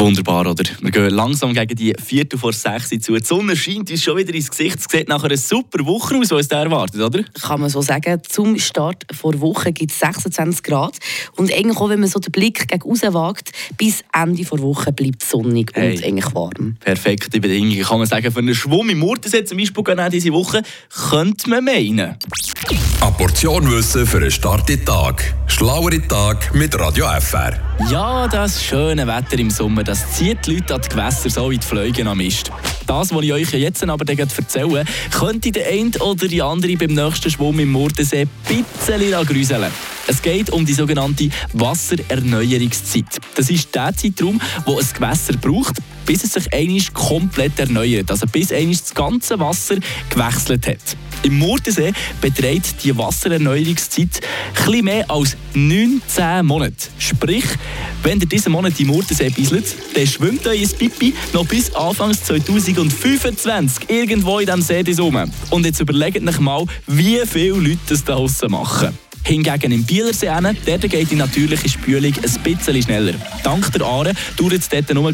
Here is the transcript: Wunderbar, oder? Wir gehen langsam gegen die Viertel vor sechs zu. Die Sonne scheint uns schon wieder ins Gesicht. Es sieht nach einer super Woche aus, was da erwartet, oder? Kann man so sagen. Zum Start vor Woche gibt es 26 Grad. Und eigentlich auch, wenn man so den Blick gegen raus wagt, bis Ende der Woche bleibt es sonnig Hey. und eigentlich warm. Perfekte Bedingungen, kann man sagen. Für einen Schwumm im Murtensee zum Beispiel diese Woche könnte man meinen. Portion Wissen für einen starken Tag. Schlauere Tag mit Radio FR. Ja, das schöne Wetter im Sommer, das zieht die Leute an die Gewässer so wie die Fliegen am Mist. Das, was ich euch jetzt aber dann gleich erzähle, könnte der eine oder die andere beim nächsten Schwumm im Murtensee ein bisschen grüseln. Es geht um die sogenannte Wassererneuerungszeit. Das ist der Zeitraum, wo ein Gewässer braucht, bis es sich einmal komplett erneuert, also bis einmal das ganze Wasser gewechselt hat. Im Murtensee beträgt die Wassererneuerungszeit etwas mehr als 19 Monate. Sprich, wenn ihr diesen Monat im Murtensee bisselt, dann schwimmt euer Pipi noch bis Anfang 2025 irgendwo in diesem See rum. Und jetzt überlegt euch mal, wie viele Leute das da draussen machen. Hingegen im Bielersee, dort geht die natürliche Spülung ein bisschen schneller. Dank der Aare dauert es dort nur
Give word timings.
Wunderbar, 0.00 0.46
oder? 0.46 0.64
Wir 0.80 0.90
gehen 0.90 1.10
langsam 1.10 1.52
gegen 1.52 1.76
die 1.76 1.92
Viertel 2.02 2.38
vor 2.38 2.54
sechs 2.54 2.88
zu. 2.88 3.14
Die 3.14 3.22
Sonne 3.22 3.54
scheint 3.54 3.90
uns 3.90 4.02
schon 4.02 4.16
wieder 4.16 4.32
ins 4.32 4.48
Gesicht. 4.50 4.78
Es 4.78 4.86
sieht 4.90 5.10
nach 5.10 5.22
einer 5.22 5.36
super 5.36 5.84
Woche 5.84 6.16
aus, 6.16 6.30
was 6.30 6.48
da 6.48 6.62
erwartet, 6.62 7.02
oder? 7.02 7.22
Kann 7.42 7.60
man 7.60 7.68
so 7.68 7.82
sagen. 7.82 8.18
Zum 8.26 8.58
Start 8.58 9.04
vor 9.12 9.38
Woche 9.42 9.72
gibt 9.74 9.90
es 9.92 9.98
26 9.98 10.62
Grad. 10.62 10.96
Und 11.36 11.52
eigentlich 11.52 11.76
auch, 11.76 11.90
wenn 11.90 12.00
man 12.00 12.08
so 12.08 12.18
den 12.18 12.32
Blick 12.32 12.66
gegen 12.66 12.82
raus 12.82 13.02
wagt, 13.02 13.50
bis 13.76 14.02
Ende 14.14 14.42
der 14.42 14.58
Woche 14.60 14.90
bleibt 14.90 15.22
es 15.22 15.28
sonnig 15.28 15.70
Hey. 15.74 15.96
und 15.98 16.04
eigentlich 16.04 16.34
warm. 16.34 16.76
Perfekte 16.80 17.38
Bedingungen, 17.38 17.82
kann 17.82 17.98
man 17.98 18.06
sagen. 18.06 18.32
Für 18.32 18.38
einen 18.38 18.54
Schwumm 18.54 18.88
im 18.88 19.00
Murtensee 19.00 19.44
zum 19.44 19.58
Beispiel 19.58 19.84
diese 20.10 20.32
Woche 20.32 20.62
könnte 21.10 21.50
man 21.50 21.62
meinen. 21.62 22.16
Portion 23.20 23.70
Wissen 23.70 24.06
für 24.06 24.16
einen 24.16 24.30
starken 24.30 24.82
Tag. 24.82 25.34
Schlauere 25.46 26.00
Tag 26.08 26.54
mit 26.54 26.74
Radio 26.80 27.04
FR. 27.20 27.52
Ja, 27.90 28.26
das 28.26 28.64
schöne 28.64 29.06
Wetter 29.06 29.38
im 29.38 29.50
Sommer, 29.50 29.84
das 29.84 30.10
zieht 30.14 30.46
die 30.46 30.54
Leute 30.54 30.76
an 30.76 30.80
die 30.80 30.88
Gewässer 30.88 31.28
so 31.28 31.50
wie 31.50 31.58
die 31.58 31.66
Fliegen 31.66 32.08
am 32.08 32.16
Mist. 32.16 32.50
Das, 32.86 33.14
was 33.14 33.22
ich 33.22 33.30
euch 33.34 33.52
jetzt 33.52 33.86
aber 33.86 34.06
dann 34.06 34.16
gleich 34.16 34.30
erzähle, 34.34 34.86
könnte 35.10 35.52
der 35.52 35.68
eine 35.68 35.90
oder 35.98 36.28
die 36.28 36.40
andere 36.40 36.78
beim 36.78 36.94
nächsten 36.94 37.30
Schwumm 37.30 37.60
im 37.60 37.72
Murtensee 37.72 38.22
ein 38.22 38.30
bisschen 38.64 39.26
grüseln. 39.26 39.70
Es 40.06 40.22
geht 40.22 40.48
um 40.48 40.64
die 40.64 40.72
sogenannte 40.72 41.28
Wassererneuerungszeit. 41.52 43.18
Das 43.34 43.50
ist 43.50 43.74
der 43.74 43.94
Zeitraum, 43.94 44.40
wo 44.64 44.78
ein 44.78 44.86
Gewässer 44.94 45.34
braucht, 45.36 45.76
bis 46.06 46.24
es 46.24 46.32
sich 46.32 46.54
einmal 46.54 46.80
komplett 46.94 47.58
erneuert, 47.58 48.10
also 48.10 48.26
bis 48.26 48.50
einmal 48.50 48.76
das 48.76 48.94
ganze 48.94 49.38
Wasser 49.38 49.76
gewechselt 50.08 50.66
hat. 50.66 50.96
Im 51.22 51.38
Murtensee 51.38 51.92
beträgt 52.20 52.82
die 52.82 52.96
Wassererneuerungszeit 52.96 54.20
etwas 54.54 54.82
mehr 54.82 55.10
als 55.10 55.36
19 55.54 56.46
Monate. 56.46 56.88
Sprich, 56.98 57.44
wenn 58.02 58.20
ihr 58.20 58.26
diesen 58.26 58.52
Monat 58.52 58.78
im 58.80 58.88
Murtensee 58.88 59.28
bisselt, 59.28 59.74
dann 59.94 60.06
schwimmt 60.06 60.46
euer 60.46 60.66
Pipi 60.78 61.12
noch 61.32 61.46
bis 61.46 61.74
Anfang 61.74 62.14
2025 62.14 63.90
irgendwo 63.90 64.38
in 64.38 64.46
diesem 64.46 64.62
See 64.62 64.84
rum. 64.98 65.30
Und 65.50 65.66
jetzt 65.66 65.80
überlegt 65.80 66.26
euch 66.26 66.40
mal, 66.40 66.64
wie 66.86 67.20
viele 67.26 67.56
Leute 67.56 67.78
das 67.88 68.04
da 68.04 68.14
draussen 68.14 68.50
machen. 68.50 68.96
Hingegen 69.24 69.72
im 69.72 69.84
Bielersee, 69.84 70.30
dort 70.66 70.90
geht 70.90 71.10
die 71.10 71.14
natürliche 71.14 71.68
Spülung 71.68 72.12
ein 72.14 72.42
bisschen 72.42 72.82
schneller. 72.82 73.14
Dank 73.44 73.70
der 73.72 73.82
Aare 73.82 74.12
dauert 74.36 74.54
es 74.54 74.68
dort 74.68 74.92
nur 74.92 75.08